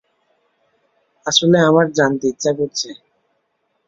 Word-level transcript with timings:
আসলে, 1.25 1.57
আমার 1.61 1.87
জানতে 1.91 2.25
ইচ্ছা 2.27 2.51
করছে। 2.53 2.89